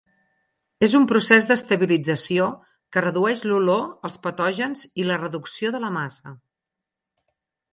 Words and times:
És 0.85 0.93
un 0.99 1.03
procés 1.09 1.45
d'estabilització, 1.51 2.47
que 2.97 3.03
redueix 3.05 3.43
l'olor, 3.51 3.83
els 4.09 4.17
patògens 4.25 4.83
i 5.03 5.07
la 5.11 5.19
reducció 5.25 5.73
de 5.77 5.83
la 5.85 5.93
massa. 5.99 6.35